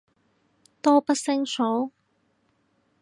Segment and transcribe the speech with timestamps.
[0.81, 1.91] 多不勝數